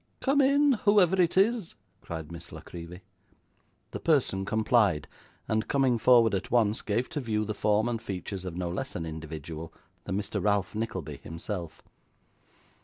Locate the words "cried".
2.01-2.31